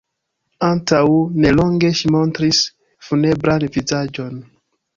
Antaŭ 0.67 1.01
ne 1.43 1.51
longe 1.59 1.93
ŝi 2.01 2.11
montris 2.17 2.63
funebran 3.11 3.69
vizaĝon. 3.79 4.45